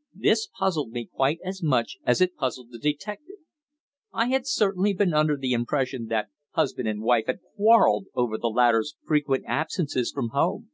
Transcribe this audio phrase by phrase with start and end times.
[0.16, 3.36] '"This puzzled me quite as much as it puzzled the detective.
[4.12, 8.48] I had certainly been under the impression that husband and wife had quarrelled over the
[8.50, 10.72] latter's frequent absences from home.